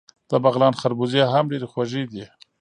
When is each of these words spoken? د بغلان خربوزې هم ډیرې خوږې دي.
د 0.29 0.31
بغلان 0.43 0.73
خربوزې 0.81 1.21
هم 1.33 1.45
ډیرې 1.51 1.67
خوږې 1.71 2.03
دي. 2.11 2.25